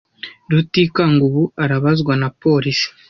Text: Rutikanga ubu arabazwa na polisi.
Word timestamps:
Rutikanga 0.51 1.21
ubu 1.29 1.43
arabazwa 1.63 2.13
na 2.21 2.29
polisi. 2.41 2.87